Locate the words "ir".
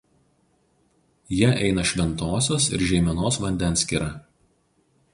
2.79-2.89